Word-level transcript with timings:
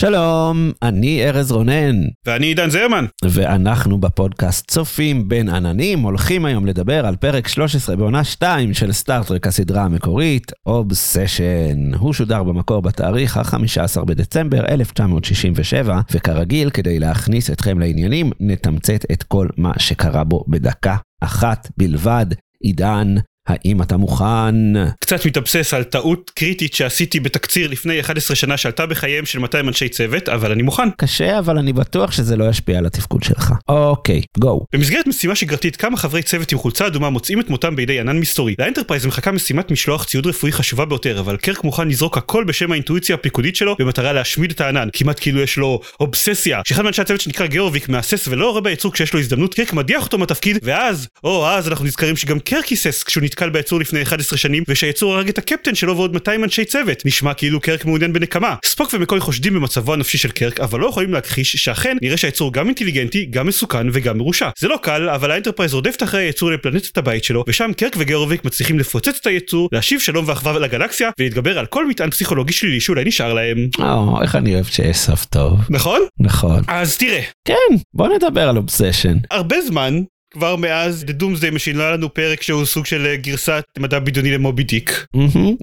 שלום, 0.00 0.72
אני 0.82 1.24
ארז 1.24 1.52
רונן, 1.52 1.96
ואני 2.26 2.46
עידן 2.46 2.70
זרמן. 2.70 3.04
ואנחנו 3.24 3.98
בפודקאסט 3.98 4.70
צופים 4.70 5.28
בין 5.28 5.48
עננים, 5.48 6.00
הולכים 6.00 6.44
היום 6.44 6.66
לדבר 6.66 7.06
על 7.06 7.16
פרק 7.16 7.48
13 7.48 7.96
בעונה 7.96 8.24
2 8.24 8.74
של 8.74 8.92
Star 8.92 9.19
Trek 9.19 9.46
הסדרה 9.46 9.82
המקורית, 9.82 10.52
Obsession. 10.66 11.94
הוא 11.94 12.12
שודר 12.12 12.42
במקור 12.42 12.82
בתאריך 12.82 13.36
ה-15 13.36 14.04
בדצמבר 14.04 14.64
1967, 14.68 16.00
וכרגיל, 16.12 16.70
כדי 16.70 16.98
להכניס 16.98 17.50
אתכם 17.50 17.78
לעניינים, 17.78 18.30
נתמצת 18.40 19.04
את 19.12 19.22
כל 19.22 19.48
מה 19.56 19.72
שקרה 19.78 20.24
בו 20.24 20.44
בדקה 20.48 20.96
אחת 21.20 21.68
בלבד. 21.76 22.26
עידן, 22.60 23.14
האם 23.48 23.82
אתה 23.82 23.96
מוכן? 23.96 24.54
קצת 25.00 25.26
מתאבסס 25.26 25.74
על 25.74 25.84
טעות 25.84 26.30
קריטית 26.34 26.74
שעשיתי 26.74 27.20
בתקציר 27.20 27.68
לפני 27.68 28.00
11 28.00 28.36
שנה 28.36 28.56
שעלתה 28.56 28.86
בחייהם 28.86 29.26
של 29.26 29.38
200 29.38 29.68
אנשי 29.68 29.88
צוות, 29.88 30.28
אבל 30.28 30.52
אני 30.52 30.62
מוכן. 30.62 30.90
קשה, 30.96 31.38
אבל 31.38 31.58
אני 31.58 31.72
בטוח 31.72 32.12
שזה 32.12 32.36
לא 32.36 32.48
ישפיע 32.48 32.78
על 32.78 32.86
התפקוד 32.86 33.22
שלך. 33.22 33.52
אוקיי, 33.68 34.22
go. 34.38 34.60
במסגרת 34.72 35.06
משימה 35.06 35.34
שגרתית, 35.34 35.76
כמה 35.76 35.96
חברי 35.96 36.22
צוות 36.22 36.52
עם 36.52 36.58
חולצה 36.58 36.86
אדומה 36.86 37.10
מוצאים 37.10 37.40
את 37.40 37.50
מותם 37.50 37.76
בידי 37.76 38.00
ענן 38.00 38.18
מסתורי. 38.18 38.54
לאנטרפרייז 38.58 39.06
מחכה 39.06 39.32
משימת 39.32 39.70
משלוח 39.70 40.04
ציוד 40.04 40.26
רפואי 40.26 40.52
חשובה 40.52 40.84
ביותר, 40.84 41.20
אבל 41.20 41.36
קירק 41.36 41.64
מוכן 41.64 41.88
לזרוק 41.88 42.18
הכל 42.18 42.44
בשם 42.44 42.72
האינטואיציה 42.72 43.14
הפיקודית 43.14 43.56
שלו, 43.56 43.76
במטרה 43.78 44.12
להשמיד 44.12 44.50
את 44.50 44.60
הענן. 44.60 44.88
כמעט 44.92 45.20
כאילו 45.20 45.40
יש 45.40 45.56
לו 45.56 45.80
אובססיה. 46.00 46.60
כשאחד 46.64 46.82
מאנשי 46.82 47.02
הצוות 47.02 47.20
שנקרא 47.20 47.46
גרוביק 47.46 47.88
מהסס 47.88 48.28
ולא 48.28 48.50
יורה 48.50 48.60
ביצור 48.60 48.92
כשיש 48.92 49.12
לו 49.12 49.20
הזדמנות, 49.20 49.54
קירק 49.54 49.72
מדיח 49.72 50.04
אותו 50.04 50.18
מהתפקיד, 50.18 50.58
ואז, 50.62 51.08
או 51.24 51.48
אז 51.48 51.68
אנחנו 51.68 51.84
נזכרים 51.84 52.16
שגם 52.16 52.38
קירק 52.40 52.66
היסס 52.66 53.02
כשהוא 53.02 53.22
נתקל 53.38 53.50
ביצור 53.50 53.80
לפני 53.80 54.02
11 54.02 54.38
שנים, 54.38 54.62
ושהיצור 54.68 55.14
הרג 55.14 55.28
את 55.28 55.38
הקפטן 55.38 55.74
שלו 55.74 55.96
ועוד 55.96 56.14
200 56.14 56.44
אנשי 56.44 56.64
צוות. 56.64 57.02
נשמע 57.04 57.34
כאילו 57.34 57.60
קירק 57.60 57.84
מעוניין 57.84 58.12
בנקמה. 58.12 58.54
ספוק 58.64 58.94
ומקוי 58.94 59.20
חושדים 59.20 59.54
במצבו 59.54 59.92
הנפשי 59.92 60.18
של 60.18 60.30
קירק, 60.30 60.60
אבל 60.60 60.80
לא 60.80 60.86
יכולים 60.86 61.12
להכחיש 61.12 61.56
שאכן 61.56 61.96
נראה 62.02 62.16
שהיצור 62.16 62.52
גם 62.52 62.66
אינטליגנטי, 62.66 63.26
גם 63.30 63.46
מסוכן 63.46 63.86
וגם 63.92 64.18
מרושע. 64.18 64.48
זה 64.58 64.68
לא 64.68 64.78
קל, 64.82 65.08
אבל 65.08 65.30
האנטרפרייז 65.30 65.74
רודפת 65.74 66.02
אחרי 66.02 66.24
היצור 66.24 66.50
לפלנטת 66.50 66.98
הבית 66.98 67.24
שלו, 67.24 67.44
ושם 67.48 67.70
קירק 67.76 67.96
וגרוביק 67.98 68.44
מצליחים 68.44 68.78
לפוצץ 68.78 69.18
את 69.20 69.26
היצור, 69.26 69.68
להשיב 69.72 70.00
שלום 70.00 70.24
ואחווה 70.28 70.58
לגלקסיה, 70.58 71.10
ולהתגבר 71.18 71.58
על 71.58 71.66
כל 71.66 71.86
מטען 71.86 72.10
פסיכולוגי 72.10 72.52
שלילי 72.52 72.80
שאולי 72.80 73.04
נשאר 73.04 73.32
להם. 73.32 73.68
או, 73.78 74.22
איך 74.22 74.36
אני 74.36 74.54
אוהב 74.54 74.66
שיש 74.66 74.96
סוף 74.96 75.24
טוב. 75.24 75.60
נכון? 75.70 76.00
נכון. 76.20 76.62
אז 76.68 76.96
תראה, 76.96 77.20
כן, 77.44 77.76
בוא 77.94 78.08
נדבר 78.08 78.48
על 78.48 78.56
אובסשן. 78.56 79.16
הרבה 79.30 79.56
זמן 79.66 80.02
כבר 80.30 80.56
מאז 80.56 81.04
The 81.08 81.22
Doomsday 81.22 81.54
Machine 81.54 81.76
לא 81.76 81.82
היה 81.82 81.92
לנו 81.92 82.14
פרק 82.14 82.42
שהוא 82.42 82.64
סוג 82.64 82.86
של 82.86 83.06
אה, 83.06 83.16
גרסת 83.16 83.64
מדע 83.78 83.98
בדיוני 83.98 84.32
למובי 84.32 84.62
דיק. 84.62 85.06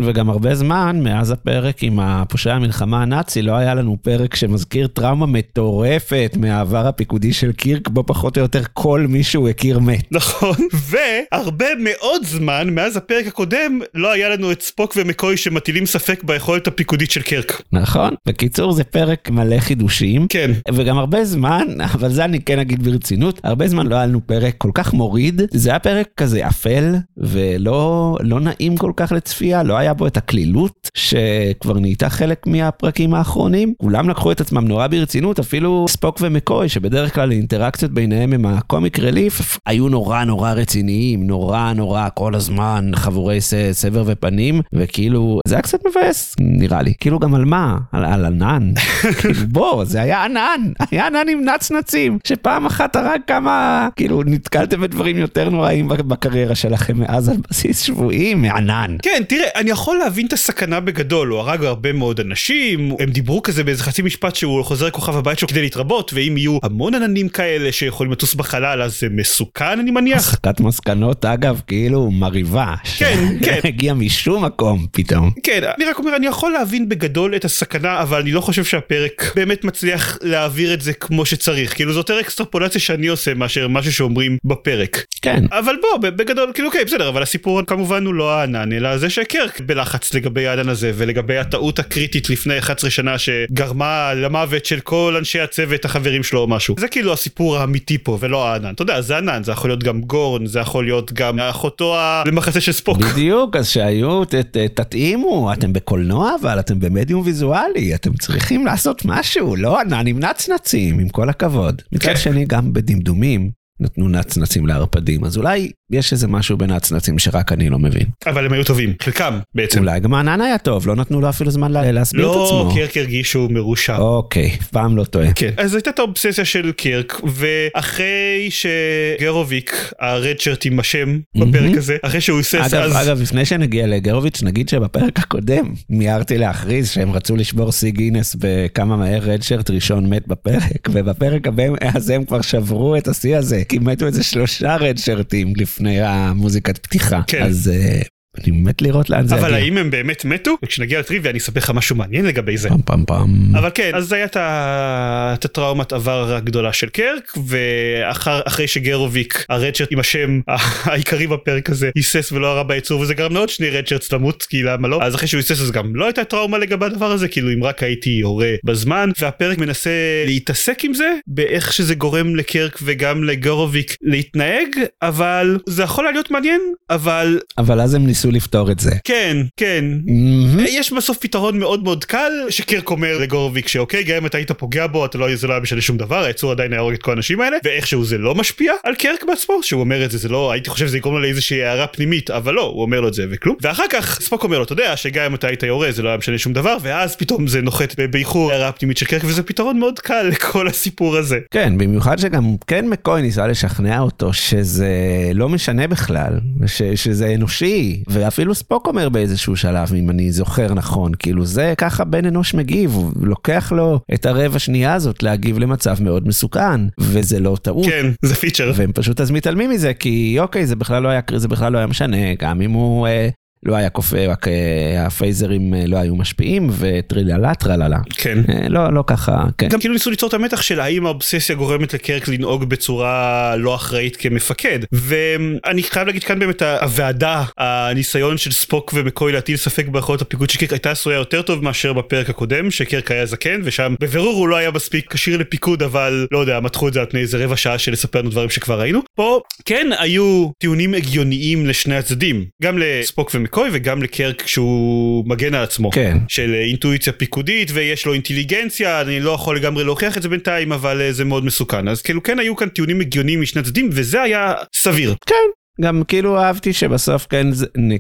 וגם 0.06 0.30
הרבה 0.30 0.56
זמן 0.56 1.00
מאז 1.04 1.32
הפרק 1.32 1.84
עם 1.84 2.00
הפושע 2.00 2.54
המלחמה 2.54 3.02
הנאצי 3.02 3.42
לא 3.42 3.52
היה 3.52 3.74
לנו 3.74 3.98
פרק 4.02 4.36
שמזכיר 4.36 4.88
טראומה 4.88 5.26
מטורפת 5.26 6.32
מהעבר 6.40 6.88
הפיקודי 6.88 7.34
של 7.34 7.52
קירק 7.52 7.88
בו 7.88 8.04
פחות 8.06 8.38
או 8.38 8.42
יותר 8.42 8.62
כל 8.74 9.06
מי 9.10 9.24
שהוא 9.24 9.50
הכיר 9.50 9.80
מת. 9.80 10.12
נכון, 10.12 10.56
והרבה 11.32 11.66
מאוד 11.80 12.26
זמן 12.26 12.70
מאז 12.70 12.98
הפרק 12.98 13.28
הקודם 13.28 13.80
לא 13.94 14.12
היה 14.12 14.30
לנו 14.30 14.52
את 14.52 14.62
ספוק 14.62 14.94
ומקוי 14.98 15.38
שמטילים 15.38 15.86
ספק 15.86 16.24
ביכולת 16.24 16.68
הפיקודית 16.68 17.12
של 17.12 17.22
קרק. 17.22 17.62
נכון? 17.72 18.14
בקיצור 18.28 18.72
זה 18.72 18.84
פרק 18.84 19.30
מלא 19.30 19.60
חידושים. 19.60 20.28
כן. 20.30 20.52
וגם 20.74 20.98
הרבה 20.98 21.26
זמן, 21.26 21.68
אבל 21.96 22.10
זה 22.10 22.26
אני 22.26 22.42
כן 22.42 22.60
אגיד 22.60 22.84
ברצינות, 22.84 23.40
הרבה 23.44 23.68
זמן 23.68 23.88
לא 23.88 23.96
היה 23.96 24.06
לנו 24.06 24.22
פרק 24.28 24.55
כל 24.58 24.72
כך 24.74 24.94
מוריד, 24.94 25.42
זה 25.52 25.70
היה 25.70 25.80
פרק 25.80 26.08
כזה 26.18 26.48
אפל 26.48 26.96
ולא 27.18 28.18
לא 28.22 28.40
נעים 28.40 28.78
כל 28.78 28.92
כך 28.96 29.12
לצפייה, 29.12 29.64
לא 29.64 29.78
היה 29.78 29.94
בו 29.94 30.08
את 30.08 30.18
הקלילות 30.18 30.90
שכבר 30.94 31.80
נהייתה 31.80 32.10
חלק 32.10 32.48
מהפרקים 32.48 33.14
האחרונים. 33.14 33.74
כולם 33.78 34.10
לקחו 34.10 34.32
את 34.32 34.42
עצמם 34.42 34.68
נורא 34.68 34.88
ברצינות, 34.88 35.40
אפילו 35.40 35.86
ספוק 35.90 36.18
ומקוי 36.22 36.70
שבדרך 36.70 37.16
כלל 37.16 37.32
אינטראקציות 37.32 37.92
ביניהם 37.92 38.34
עם 38.34 38.46
הקומיק 38.46 39.00
רליף 39.00 39.60
היו 39.66 39.90
נורא 39.90 40.24
נורא 40.24 40.52
רציניים, 40.52 41.28
נורא 41.28 41.74
נורא 41.74 42.08
כל 42.14 42.36
הזמן 42.36 42.92
חבורי 42.96 43.42
סבר 43.72 44.04
ופנים, 44.06 44.62
וכאילו 44.74 45.40
זה 45.48 45.56
היה 45.56 45.62
קצת 45.62 45.80
מבאס 45.88 46.36
נראה 46.40 46.82
לי, 46.82 46.94
כאילו 47.00 47.20
גם 47.20 47.36
על 47.36 47.46
מה? 47.46 47.78
על, 47.92 48.06
על 48.06 48.26
ענן. 48.26 48.72
כאילו 49.20 49.34
בוא, 49.48 49.86
זה 49.86 50.02
היה 50.02 50.26
ענן, 50.26 50.62
היה 50.92 51.08
ענן 51.08 51.30
עם 51.30 51.50
נצנצים, 51.50 52.18
שפעם 52.24 52.66
אחת 52.66 52.96
הרג 52.96 53.20
כמה, 53.28 53.88
כאילו 53.96 54.24
נתקלתם 54.46 54.82
בדברים 54.82 55.18
יותר 55.18 55.50
נוראים 55.50 55.88
בקריירה 55.88 56.56
שלכם 56.56 57.00
מאז 57.00 57.30
על 57.30 57.36
בסיס 57.50 57.82
שבועי 57.82 58.34
מענן. 58.34 58.98
כן, 59.02 59.24
תראה, 59.28 59.48
אני 59.56 59.70
יכול 59.70 59.98
להבין 59.98 60.28
את 60.28 60.34
הסכנה 60.34 60.80
בגדול, 60.80 61.28
הוא 61.28 61.40
הרג 61.40 61.64
הרבה 61.64 61.94
מאוד 61.94 62.20
אנשים, 62.20 62.92
הם 63.00 63.10
דיברו 63.10 63.44
כזה 63.44 63.64
באיזה 63.64 63.84
חצי 63.84 64.02
משפט 64.02 64.36
שהוא 64.36 64.64
חוזר 64.64 64.86
לכוכב 64.86 65.18
הבית 65.18 65.40
שלו 65.40 65.48
כדי 65.48 65.62
להתרבות, 65.62 66.12
ואם 66.14 66.38
יהיו 66.38 66.58
המון 66.64 66.96
עננים 66.96 67.30
כאלה 67.30 67.72
שיכולים 67.72 68.12
לטוס 68.12 68.34
בחלל, 68.34 68.82
אז 68.82 69.00
זה 69.00 69.08
מסוכן 69.12 69.80
אני 69.80 69.92
מניח. 69.92 70.18
הסקת 70.18 70.60
מסקנות 70.60 71.26
אגב, 71.26 71.62
כאילו 71.68 72.12
מרהיבה. 72.12 72.76
כן, 72.98 73.28
כן. 73.46 73.60
הגיע 73.64 73.94
משום 73.94 74.46
מקום 74.46 74.86
פתאום. 74.92 75.32
כן, 75.44 75.62
אני 75.78 75.86
רק 75.86 76.00
אומר, 76.00 76.16
אני 76.16 76.28
יכול 76.28 76.52
להבין 76.52 76.90
בגדול 76.90 77.36
את 77.36 77.46
הסכנה, 77.46 78.02
אבל 78.02 78.22
אני 78.22 78.32
לא 78.32 78.42
חושב 78.42 78.64
שהפרק 78.64 79.32
באמת 79.36 79.64
מצליח 79.64 80.18
להעביר 80.22 80.74
את 80.74 80.82
זה 80.82 80.94
כמו 80.94 81.26
שצריך. 81.26 81.76
כאילו, 81.76 81.94
זו 81.94 82.00
יותר 82.00 82.20
אקסטרפולציה 82.20 82.82
שאני 82.82 83.08
עושה 83.08 83.34
מאשר 83.34 83.68
משהו 83.68 83.94
שאומרים 83.94 84.35
בפרק. 84.44 85.06
כן. 85.22 85.44
אבל 85.52 85.76
בוא, 85.82 86.10
בגדול, 86.10 86.52
כאילו, 86.54 86.68
אוקיי, 86.68 86.86
בסדר, 86.86 87.10
אבל 87.10 87.24
הסיפור 87.24 87.62
כמובן 87.62 88.06
הוא 88.06 88.14
לא 88.14 88.34
הענן, 88.34 88.74
אלא 88.74 88.98
זה 88.98 89.10
שקרק 89.10 89.62
בלחץ 89.62 90.14
לגבי 90.14 90.48
הענן 90.48 90.70
הזה, 90.70 90.92
ולגבי 90.96 91.38
הטעות 91.38 91.80
הקריטית 91.80 92.30
לפני 92.30 92.60
11 92.60 92.90
שנה 92.90 93.18
שגרמה 93.18 94.14
למוות 94.14 94.66
של 94.66 94.80
כל 94.80 95.16
אנשי 95.18 95.40
הצוות, 95.40 95.86
החברים 95.86 96.24
שלו 96.24 96.40
או 96.40 96.48
משהו. 96.48 96.76
זה 96.80 96.88
כאילו 96.88 97.14
הסיפור 97.14 97.58
האמיתי 97.58 97.98
פה, 97.98 98.18
ולא 98.22 98.48
הענן. 98.48 98.74
אתה 98.74 98.82
יודע, 98.82 99.02
זה 99.02 99.18
ענן, 99.18 99.44
זה 99.44 99.52
יכול 99.52 99.70
להיות 99.70 99.84
גם 99.84 100.02
גורן, 100.02 100.46
זה 100.46 100.60
יכול 100.60 100.86
להיות 100.86 101.14
גם 101.14 101.40
אחותו 101.40 101.96
למחצה 102.26 102.62
של 102.62 102.72
ספוק. 102.72 102.98
בדיוק, 102.98 103.56
אז 103.56 103.70
שהיו, 103.70 104.26
ת, 104.26 104.36
ת, 104.36 104.58
תתאימו, 104.58 105.54
אתם 105.54 105.74
בקולנוע 105.74 106.32
אבל 106.42 106.60
אתם 106.60 106.80
במדיום 106.80 107.22
ויזואלי, 107.26 107.96
אתם 107.96 108.14
צריכים 108.14 108.66
לעשות 108.66 109.06
משהו, 109.06 109.56
לא 109.56 109.80
ענן 109.80 110.08
עם 110.08 110.20
נצנצים, 110.20 111.00
עם 111.00 111.10
כל 111.10 111.30
הכבוד. 111.30 111.82
מצד 111.92 112.06
כן. 112.06 112.18
שני, 112.18 112.46
גם 112.46 112.74
בדמדומים 112.74 113.65
נתנו 113.80 114.10
נצנצים 114.10 114.68
לערפדים, 114.68 115.24
אז 115.24 115.38
אולי 115.38 115.72
יש 115.92 116.14
איזה 116.14 116.28
משהו 116.28 116.58
בין 116.58 116.72
הנצנצים 116.72 117.20
שרק 117.20 117.52
אני 117.52 117.70
לא 117.70 117.80
מבין. 117.80 118.06
אבל 118.28 118.46
הם 118.46 118.54
היו 118.54 118.64
טובים, 118.64 118.94
חלקם 119.02 119.40
בעצם. 119.56 119.80
אולי 119.80 120.00
גם 120.00 120.14
הענן 120.14 120.42
היה 120.42 120.58
טוב, 120.58 120.88
לא 120.88 120.96
נתנו 120.96 121.22
לו 121.22 121.30
אפילו 121.30 121.52
זמן 121.52 121.72
לה- 121.72 121.92
להסביר 121.92 122.22
את 122.32 122.36
לא, 122.36 122.46
עצמו. 122.46 122.76
קרק 122.76 122.98
הרגיש 122.98 123.32
שהוא 123.32 123.52
מרושע. 123.52 123.98
אוקיי, 123.98 124.50
פעם 124.72 124.98
לא 124.98 125.04
טועה. 125.04 125.34
כן. 125.34 125.52
אז 125.58 125.74
הייתה 125.76 125.90
את 125.90 126.00
האובססיה 126.00 126.46
של 126.46 126.72
קירק, 126.72 127.22
ואחרי 127.24 128.50
שגרוביק, 128.50 129.94
הרד 130.00 130.40
שרט 130.40 130.66
עם 130.66 130.80
השם 130.80 131.20
בפרק 131.38 131.78
הזה, 131.78 131.98
אחרי 132.02 132.22
שהוא 132.22 132.38
היסס 132.38 132.56
אז... 132.74 132.74
אגב, 133.08 133.22
לפני 133.22 133.46
שנגיע 133.46 133.88
לגרוביץ', 133.88 134.44
נגיד 134.44 134.70
שבפרק 134.70 135.20
הקודם 135.20 135.74
מיהרתי 135.90 136.38
להכריז 136.38 136.90
שהם 136.90 137.12
רצו 137.12 137.36
לשבור 137.36 137.72
שיא 137.72 137.92
גינס 137.92 138.36
בכמה 138.40 138.98
מהר 138.98 139.22
רדשרט 139.22 139.70
ראשון 139.70 140.10
מת 140.10 140.28
בפרק, 140.28 140.90
ובפרק 140.92 141.48
הבא- 141.48 141.64
הזה 141.96 142.16
הם 142.16 142.26
כבר 142.26 142.42
שברו 142.42 142.96
את 142.98 143.08
השיא 143.08 143.38
הזה, 143.38 143.64
כי 143.70 143.80
מתו 143.80 144.08
איזה 144.08 144.24
שלושה 144.24 144.76
רדשרטים 144.76 145.54
לפני 145.76 146.02
המוזיקת 146.02 146.78
פתיחה. 146.78 147.22
כן. 147.28 147.44
אז 147.44 147.72
אה, 147.74 148.02
אני 148.44 148.52
מת 148.52 148.82
לראות 148.82 149.10
לאן 149.10 149.28
זה 149.28 149.36
אבל 149.36 149.50
יגיע. 149.50 149.64
האם 149.64 149.78
הם 149.78 149.92
באמת 149.92 150.26
מתו? 150.26 150.58
וכשנגיע 150.64 151.00
לטריוויה 151.00 151.32
אני 151.32 151.40
אספר 151.40 151.60
לך 151.60 151.70
משהו 151.70 151.96
מעניין 151.96 152.26
לגבי 152.26 152.58
זה. 152.58 152.70
פעם 152.70 152.82
פעם 152.86 153.04
פעם. 153.08 153.56
אבל 153.56 153.70
כן, 153.74 153.92
אז 153.94 154.14
היה 154.14 154.26
את 154.26 155.46
הטראומת 155.46 155.94
עבר 155.94 156.34
הגדולה 156.34 156.74
של 156.74 156.90
קרק, 156.90 157.38
ואחרי 157.48 158.68
שגרוביק, 158.68 159.46
הרדשרט 159.50 159.92
עם 159.92 160.00
השם 160.00 160.40
העיקרי 160.84 161.28
בפרק 161.28 161.70
הזה, 161.70 161.90
היסס 161.96 162.32
ולא 162.32 162.48
הרע 162.48 162.64
ביצור, 162.64 163.02
וזה 163.02 163.14
גרם 163.14 163.34
לעוד 163.34 163.50
שני 163.50 163.70
רדשרטס 163.70 164.12
למות, 164.12 164.44
כי 164.44 164.64
למה 164.64 164.88
לא? 164.88 165.00
אז 165.02 165.16
אחרי 165.16 165.28
שהוא 165.28 165.38
היסס 165.38 165.62
אז 165.62 165.72
גם 165.72 165.96
לא 165.96 166.06
הייתה 166.06 166.24
טראומה 166.24 166.58
לגבי 166.58 166.86
הדבר 166.86 167.12
הזה, 167.12 167.28
כאילו 167.28 167.54
אם 167.54 167.64
רק 167.64 167.84
הייתי 167.84 168.22
הורה 168.22 168.52
בזמן, 168.64 169.12
והפרק 169.22 169.58
מנסה 169.58 169.90
להתעסק 170.26 170.84
עם 170.84 170.94
זה, 170.94 171.14
באיך 171.28 171.74
שזה 171.74 171.96
גורם 171.96 172.36
לקרק 172.36 172.80
וגם 172.84 173.24
לגרוביק 173.24 173.96
להתנהג, 174.02 174.68
אבל 175.02 175.58
זה 175.66 175.84
יכול 175.84 176.06
להיות 176.12 176.32
מעניין, 176.32 176.62
אבל 176.90 177.40
אבל 177.58 177.82
אז 177.82 177.94
הם 177.94 178.06
ניסו 178.06 178.25
ניסו 178.26 178.38
לפתור 178.38 178.72
את 178.72 178.80
זה. 178.80 178.92
כן, 179.04 179.38
כן. 179.58 179.86
מהמם. 180.06 180.66
יש 180.68 180.94
בסוף 180.94 181.18
פתרון 181.18 181.60
מאוד 181.60 181.84
מאוד 181.84 182.06
קל 182.06 182.32
שקרק 182.50 182.90
אומר 182.90 183.18
לגורוביק 183.18 183.68
שאוקיי 183.68 184.04
גם 184.04 184.16
אם 184.16 184.26
אתה 184.26 184.38
היית 184.38 184.52
פוגע 184.52 184.88
בו 184.88 185.06
אתה 185.06 185.18
לא 185.18 185.36
זה 185.36 185.48
לא 185.48 185.54
היה 185.54 185.62
משנה 185.62 185.82
שום 185.82 185.98
דבר 185.98 186.24
היצור 186.24 186.52
עדיין 186.52 186.74
היה 186.74 186.82
הורג 186.82 186.94
את 186.94 187.04
כל 187.04 187.12
האנשים 187.12 187.42
האלה 187.42 187.58
ואיכשהו 187.64 188.06
זה 188.06 188.18
לא 188.18 188.36
משפיע 188.36 188.74
על 188.84 188.96
קרק 188.96 189.24
בעצמו 189.28 189.64
שהוא 189.64 189.82
אומר 189.82 190.06
את 190.06 190.12
זה 190.12 190.18
זה 190.18 190.30
לא 190.30 190.52
הייתי 190.52 190.70
חושב 190.70 190.88
שזה 190.88 190.98
יגרום 190.98 191.16
לו 191.16 191.22
לאיזושהי 191.22 191.64
הערה 191.64 191.88
פנימית 191.88 192.30
אבל 192.30 192.54
לא 192.54 192.62
הוא 192.62 192.82
אומר 192.82 193.02
לו 193.02 193.08
את 193.08 193.14
זה 193.14 193.26
וכלום 193.32 193.56
ואחר 193.62 193.84
כך 193.90 194.20
ספוק 194.22 194.44
אומר 194.44 194.58
לו 194.58 194.64
אתה 194.64 194.74
יודע 194.74 194.98
שגם 194.98 195.26
אם 195.26 195.36
אתה 195.36 195.48
היית 195.48 195.64
יורה 195.64 195.92
זה 195.92 196.04
לא 196.04 196.10
היה 196.10 196.18
משנה 196.18 196.38
שום 196.38 196.54
דבר 196.54 196.78
ואז 196.82 197.16
פתאום 197.16 197.48
זה 197.48 197.62
נוחת 197.62 198.00
באיחור 198.00 198.52
הערה 198.52 198.72
פנימית 198.72 198.98
של 198.98 199.06
קרק 199.06 199.22
וזה 199.26 199.44
פתרון 199.44 199.80
מאוד 199.80 200.00
קל 200.00 200.22
לכל 200.32 200.68
הסיפור 200.68 201.18
הזה. 201.18 201.40
כן, 201.52 201.78
במיוחד 201.78 202.20
שגם 202.20 202.56
כן 202.68 202.88
מקוי 202.88 203.22
ניסה 203.22 203.48
לשכנע 203.48 204.00
אותו 204.00 204.34
שזה 204.34 204.92
לא 205.34 205.50
משנה 205.50 205.88
בכלל, 205.88 206.40
ש, 206.68 206.82
שזה 206.82 207.34
אנושי, 207.36 208.04
ואפילו 208.16 208.56
ספוק 208.56 208.88
אומר 208.88 209.10
באיזשהו 209.10 209.56
שלב, 209.56 209.94
אם 209.94 210.10
אני 210.10 210.32
זוכר 210.32 210.74
נכון, 210.74 211.12
כאילו 211.20 211.46
זה 211.46 211.74
ככה 211.78 212.04
בן 212.04 212.26
אנוש 212.26 212.54
מגיב, 212.54 212.94
הוא 212.94 213.12
לוקח 213.22 213.72
לו 213.72 214.00
את 214.14 214.26
הרבע 214.26 214.60
שנייה 214.60 214.94
הזאת 214.94 215.24
להגיב 215.24 215.60
למצב 215.60 215.96
מאוד 216.00 216.28
מסוכן, 216.28 216.82
וזה 217.00 217.40
לא 217.40 217.58
טעות. 217.62 217.86
כן 217.86 218.06
זה 218.26 218.36
פיצ'ר. 218.36 218.72
והם 218.76 218.92
פשוט 218.92 219.22
אז 219.22 219.32
מתעלמים 219.32 219.70
מזה, 219.70 219.94
כי 219.94 220.36
אוקיי, 220.40 220.66
זה 220.66 220.76
בכלל 220.76 221.04
לא 221.04 221.08
היה, 221.08 221.22
זה 221.36 221.48
בכלל 221.48 221.72
לא 221.74 221.78
היה 221.78 221.88
משנה, 221.88 222.36
גם 222.40 222.62
אם 222.62 222.72
הוא 222.72 223.08
אה, 223.08 223.30
לא 223.66 223.76
היה 223.76 223.90
כופה, 223.90 224.28
רק 224.28 224.48
אה, 224.48 225.06
הפייזרים 225.06 225.74
אה, 225.74 225.84
לא 225.88 225.98
היו 225.98 226.16
משפיעים, 226.16 226.70
וטריללה 226.72 227.56
טרללה. 227.56 227.98
כן. 228.18 228.38
אה, 228.50 228.70
לא, 228.70 228.94
לא 228.94 229.04
ככה, 229.08 229.44
כן. 229.58 229.68
גם 229.68 229.80
כאילו 229.80 229.94
ניסו 229.94 230.10
ליצור 230.10 230.30
את 230.30 230.34
המתח 230.34 230.62
של 230.62 230.80
האם 230.80 231.06
האובססיה 231.06 231.56
גורמת 231.56 231.94
לקרק 231.94 232.28
לנהוג 232.28 232.64
בצורה 232.64 233.56
לא 233.58 233.76
אחראית 233.76 234.16
כמפקד 234.16 234.80
ואני 234.92 235.84
חייב 235.84 236.08
להגיד 236.08 236.24
כאן 236.24 236.40
באמת 236.40 236.62
הוועדה 236.62 237.44
הניסיון 237.58 238.38
של 238.38 238.52
ספוק 238.52 238.92
ומקוי 238.96 239.32
להטיל 239.32 239.58
ספק 239.58 239.88
ביכולת 239.88 240.22
הפיקוד 240.22 240.50
של 240.50 240.60
קרק 240.60 240.72
הייתה 240.72 240.92
עשויה 240.92 241.18
יותר 241.18 241.42
טוב 241.42 241.64
מאשר 241.64 241.94
בפרק 241.94 242.30
הקודם 242.30 242.72
שקרק 242.72 243.12
היה 243.12 243.26
זקן 243.26 243.62
ושם 243.64 243.96
בבירור 244.00 244.34
הוא 244.34 244.48
לא 244.48 244.56
היה 244.56 244.72
מספיק 244.72 245.14
כשיר 245.14 245.38
לפיקוד 245.38 245.84
אבל 245.84 246.28
לא 246.32 246.40
יודע 246.40 246.60
מתחו 246.60 246.88
את 246.88 246.94
זה 246.94 247.00
על 247.00 247.06
פני 247.06 247.20
איזה 247.20 247.46
רבע 247.46 247.56
שעה 247.56 247.78
של 247.78 247.92
לספר 247.92 248.20
לנו 248.20 248.30
דברים 248.30 248.50
שכבר 248.50 248.80
ראינו 248.80 249.02
פה 249.16 249.40
כן 249.66 249.90
היו 250.00 250.50
טיעונים 250.60 250.94
הגיוניים 250.94 251.66
לשני 251.66 251.96
הצדדים 251.96 252.46
גם 252.64 252.78
לספוק 252.78 253.32
ומקוי 253.34 253.55
וגם 253.74 254.04
לקרק 254.04 254.48
שהוא 254.48 255.28
מגן 255.28 255.54
על 255.54 255.64
עצמו. 255.64 255.92
כן. 255.92 256.18
של 256.28 256.54
אינטואיציה 256.54 257.14
פיקודית 257.14 257.72
ויש 257.74 258.06
לו 258.06 258.14
אינטליגנציה 258.14 259.02
אני 259.02 259.20
לא 259.20 259.32
יכול 259.32 259.56
לגמרי 259.56 259.84
להוכיח 259.84 260.18
את 260.18 260.22
זה 260.22 260.30
בינתיים 260.30 260.72
אבל 260.72 261.02
אה, 261.02 261.14
זה 261.14 261.26
מאוד 261.26 261.46
מסוכן 261.46 261.88
אז 261.88 262.02
כאילו 262.02 262.24
כן 262.24 262.40
היו 262.40 262.56
כאן 262.56 262.70
טיעונים 262.70 263.02
הגיוניים 263.02 263.42
משני 263.42 263.62
הצדדים 263.62 263.90
וזה 263.92 264.22
היה 264.22 264.54
סביר. 264.74 265.16
כן. 265.26 265.65
גם 265.82 266.04
כאילו 266.08 266.38
אהבתי 266.38 266.74
שבסוף 266.74 267.28
כן 267.30 267.48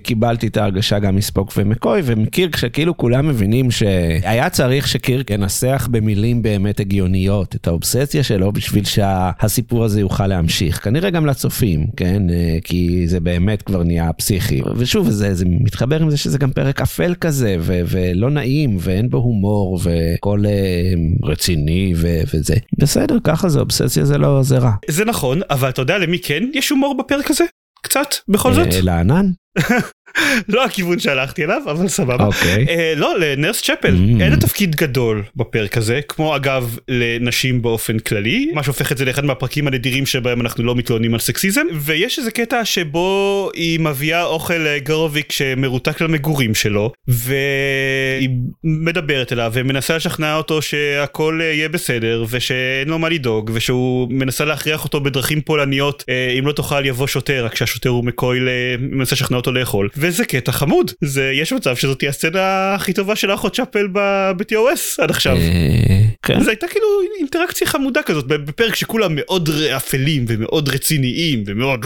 קיבלתי 0.04 0.48
את 0.48 0.58
ההרגשה 0.58 1.00
גם 1.00 1.16
מספוק 1.16 1.54
ומקוי 1.58 2.02
ומקירק 2.06 2.56
שכאילו 2.56 2.98
כולם 2.98 3.28
מבינים 3.28 3.72
שהיה 3.72 4.50
צריך 4.50 4.88
שקירק 4.88 5.30
ינסח 5.30 5.88
במילים 5.92 6.42
באמת 6.42 6.80
הגיוניות 6.80 7.56
את 7.56 7.68
האובססיה 7.68 8.24
שלו 8.24 8.52
בשביל 8.52 8.84
שהסיפור 8.84 9.84
הזה 9.84 10.00
יוכל 10.00 10.28
להמשיך 10.28 10.84
כנראה 10.84 11.10
גם 11.10 11.26
לצופים 11.26 11.86
כן 11.98 12.30
אה, 12.30 12.58
כי 12.64 13.08
זה 13.08 13.20
באמת 13.20 13.62
כבר 13.62 13.84
נהיה 13.84 14.14
פסיכי 14.14 14.62
ושוב 14.76 15.10
זה, 15.10 15.34
זה 15.34 15.46
מתחבר 15.48 16.02
עם 16.02 16.10
זה 16.10 16.18
שזה 16.18 16.38
גם 16.38 16.52
פרק 16.52 16.82
אפל 16.82 17.16
כזה 17.22 17.58
ו- 17.60 17.82
ולא 17.88 18.30
נעים 18.30 18.78
ואין 18.80 19.10
בו 19.10 19.18
הומור 19.18 19.80
והכל 19.84 20.44
אה, 20.46 20.94
רציני 21.24 21.94
ו- 21.96 22.22
וזה 22.34 22.56
בסדר 22.78 23.18
ככה 23.24 23.50
זה 23.50 23.60
אובססיה 23.60 24.06
זה 24.06 24.18
לא 24.18 24.44
זה 24.44 24.58
רע. 24.58 24.72
זה 24.88 25.06
נכון 25.06 25.42
אבל 25.50 25.70
אתה 25.70 25.82
יודע 25.82 25.98
למי 25.98 26.20
כן 26.20 26.44
יש 26.54 26.70
הומור 26.70 26.98
בפרק 26.98 27.32
הזה? 27.32 27.44
קצת 27.86 28.08
בכל 28.28 28.54
זאת 28.54 28.68
אה, 28.68 28.82
לענן? 28.82 29.32
לא 30.48 30.66
הכיוון 30.66 31.00
שהלכתי 31.00 31.44
אליו 31.44 31.62
אבל 31.66 31.88
סבבה. 31.88 32.26
אוקיי. 32.26 32.66
אה, 32.70 32.94
לא 32.96 33.20
לנרס 33.20 33.62
צ'פל 33.62 33.96
Mm. 33.96 34.22
אין 34.22 34.36
תפקיד 34.36 34.76
גדול 34.76 35.24
בפרק 35.36 35.78
הזה 35.78 36.00
כמו 36.08 36.36
אגב 36.36 36.78
לנשים 36.88 37.62
באופן 37.62 38.00
כללי 38.00 38.52
מה 38.54 38.64
שהופך 38.64 38.92
את 38.92 38.98
זה 38.98 39.06
לאחד 39.06 39.26
מהפרקים 39.26 39.68
הנדירים 39.68 40.06
שבהם 40.06 40.42
אנחנו 40.42 40.64
לא 40.64 40.76
מתלוננים 40.76 41.14
על 41.14 41.20
סקסיזם 41.20 41.66
ויש 41.74 42.20
איזה 42.20 42.32
קטע 42.32 42.66
שבו 42.66 43.50
היא 43.54 43.80
מביאה 43.80 44.24
אוכל 44.24 44.54
לגרוביק 44.54 45.32
שמרותק 45.32 46.02
למגורים 46.02 46.56
שלו 46.56 46.92
והיא 47.08 48.30
מדברת 48.64 49.34
אליו 49.34 49.52
ומנסה 49.56 49.96
לשכנע 49.96 50.36
אותו 50.36 50.62
שהכל 50.62 51.40
אה, 51.42 51.46
יהיה 51.46 51.70
בסדר 51.70 52.26
ושאין 52.30 52.88
לו 52.88 53.00
מה 53.00 53.10
לדאוג 53.10 53.52
ושהוא 53.54 54.08
מנסה 54.12 54.46
להכריח 54.46 54.84
אותו 54.84 55.02
בדרכים 55.02 55.42
פולניות 55.42 56.04
אה, 56.10 56.36
אם 56.40 56.48
לא 56.48 56.52
תאכל 56.52 56.86
יבוא 56.86 57.08
שוטר 57.08 57.46
רק 57.46 57.56
שהשוטר 57.56 57.90
הוא 57.90 58.06
מקויל 58.06 58.48
אה, 58.48 58.76
מנסה 58.80 59.16
לשכנע 59.16 59.38
אותו 59.38 59.52
לאכול 59.52 59.90
וזה 60.08 60.26
קטע 60.26 60.52
חמוד 60.52 60.92
זה 61.02 61.32
יש 61.34 61.54
מצב 61.54 61.76
שזאת 61.76 62.00
תהיה 62.00 62.10
הסצנה 62.10 62.74
הכי 62.74 62.94
טובה 62.94 63.16
של 63.16 63.32
האחות 63.32 63.56
צ'אפל 63.56 63.88
ב-TOS 63.92 65.04
עד 65.04 65.10
עכשיו. 65.10 65.36
אה, 65.36 66.02
כן. 66.22 66.44
זה 66.44 66.50
הייתה 66.50 66.68
כאילו 66.68 66.88
אינטראקציה 67.20 67.68
חמודה 67.68 68.04
כזאת 68.04 68.28
בפרק 68.28 68.76
שכולם 68.76 69.12
מאוד 69.16 69.50
אפלים 69.76 70.26
ומאוד 70.28 70.70
רציניים 70.70 71.44
ומאוד 71.48 71.86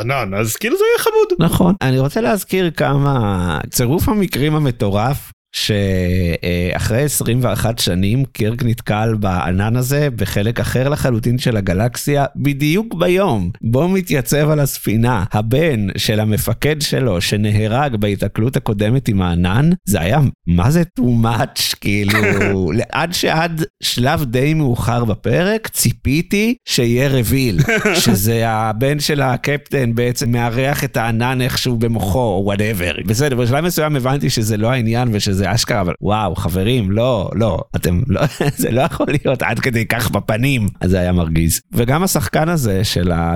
ענן 0.00 0.34
אז 0.34 0.56
כאילו 0.56 0.76
זה 0.76 0.84
יהיה 0.84 0.98
חמוד. 0.98 1.48
נכון. 1.50 1.74
אני 1.82 1.98
רוצה 1.98 2.20
להזכיר 2.20 2.70
כמה 2.70 3.58
צירוף 3.70 4.08
המקרים 4.08 4.54
המטורף. 4.54 5.32
שאחרי 5.52 7.02
21 7.02 7.78
שנים 7.78 8.24
קירק 8.24 8.62
נתקל 8.62 9.14
בענן 9.20 9.76
הזה 9.76 10.08
בחלק 10.16 10.60
אחר 10.60 10.88
לחלוטין 10.88 11.38
של 11.38 11.56
הגלקסיה 11.56 12.24
בדיוק 12.36 12.94
ביום 12.94 13.50
בו 13.62 13.88
מתייצב 13.88 14.50
על 14.50 14.60
הספינה 14.60 15.24
הבן 15.32 15.86
של 15.96 16.20
המפקד 16.20 16.80
שלו 16.80 17.20
שנהרג 17.20 17.96
בהיתקלות 17.96 18.56
הקודמת 18.56 19.08
עם 19.08 19.22
הענן. 19.22 19.70
זה 19.84 20.00
היה 20.00 20.18
מה 20.46 20.70
זה 20.70 20.82
too 21.00 21.24
much 21.24 21.76
כאילו? 21.80 22.12
עד 22.92 23.12
שעד 23.12 23.64
שלב 23.82 24.24
די 24.24 24.54
מאוחר 24.54 25.04
בפרק 25.04 25.68
ציפיתי 25.68 26.54
שיהיה 26.68 27.08
reveal 27.08 27.60
שזה 28.04 28.48
הבן 28.48 29.00
של 29.00 29.20
הקפטן 29.20 29.94
בעצם 29.94 30.30
מארח 30.32 30.84
את 30.84 30.96
הענן 30.96 31.40
איכשהו 31.40 31.76
במוחו 31.76 32.18
או 32.18 32.42
whatever 32.44 32.92
בסדר 33.06 33.36
בשלב 33.36 33.64
מסוים 33.64 33.96
הבנתי 33.96 34.30
שזה 34.30 34.56
לא 34.56 34.70
העניין 34.70 35.08
ושזה 35.12 35.41
אשכרה 35.46 35.80
אבל 35.80 35.92
וואו 36.00 36.34
חברים 36.34 36.90
לא 36.90 37.30
לא 37.34 37.58
אתם 37.76 38.00
לא 38.06 38.20
זה 38.62 38.70
לא 38.70 38.82
יכול 38.82 39.06
להיות 39.08 39.42
עד 39.42 39.58
כדי 39.58 39.86
כך 39.86 40.10
בפנים. 40.10 40.66
אז 40.80 40.90
זה 40.90 41.00
היה 41.00 41.12
מרגיז. 41.12 41.60
וגם 41.72 42.02
השחקן 42.02 42.48
הזה 42.48 42.84
של 42.84 43.12
ה... 43.12 43.34